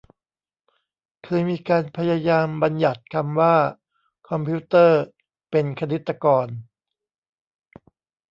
[1.23, 3.55] เคยมีการพยายามบัญญัติคำว่า
[4.29, 5.01] คอมพิวเตอร์
[5.51, 6.47] เป็นคณิตกร